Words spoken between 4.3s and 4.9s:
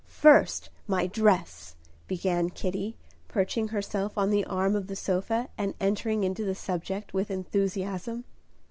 the arm of